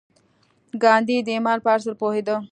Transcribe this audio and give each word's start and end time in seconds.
ګاندي 0.83 1.17
د 1.25 1.27
ايمان 1.35 1.57
پر 1.63 1.71
اصل 1.77 1.91
پوهېده. 2.01 2.35